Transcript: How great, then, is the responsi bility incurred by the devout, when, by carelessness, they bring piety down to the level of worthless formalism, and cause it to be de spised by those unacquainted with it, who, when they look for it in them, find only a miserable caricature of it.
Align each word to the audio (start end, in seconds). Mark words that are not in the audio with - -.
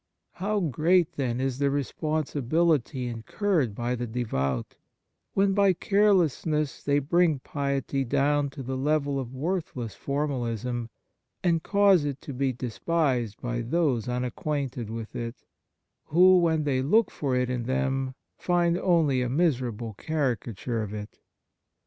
How 0.31 0.61
great, 0.61 1.11
then, 1.11 1.39
is 1.39 1.59
the 1.59 1.67
responsi 1.67 2.41
bility 2.41 3.07
incurred 3.07 3.75
by 3.75 3.93
the 3.93 4.07
devout, 4.07 4.75
when, 5.35 5.53
by 5.53 5.73
carelessness, 5.73 6.81
they 6.81 6.97
bring 6.97 7.37
piety 7.37 8.03
down 8.03 8.49
to 8.49 8.63
the 8.63 8.75
level 8.77 9.19
of 9.19 9.35
worthless 9.35 9.93
formalism, 9.93 10.89
and 11.43 11.61
cause 11.61 12.03
it 12.03 12.19
to 12.21 12.33
be 12.33 12.51
de 12.51 12.71
spised 12.71 13.39
by 13.41 13.61
those 13.61 14.09
unacquainted 14.09 14.89
with 14.89 15.15
it, 15.15 15.45
who, 16.05 16.39
when 16.39 16.63
they 16.63 16.81
look 16.81 17.11
for 17.11 17.35
it 17.35 17.51
in 17.51 17.65
them, 17.65 18.15
find 18.39 18.79
only 18.79 19.21
a 19.21 19.29
miserable 19.29 19.93
caricature 19.99 20.81
of 20.81 20.95
it. 20.95 21.19